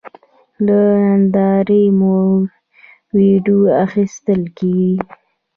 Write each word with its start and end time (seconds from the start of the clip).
له 0.65 0.79
نندارې 1.05 1.83
مو 1.99 2.15
وېډیو 3.15 3.59
اخیستل 3.85 4.41
کېدې. 4.57 4.91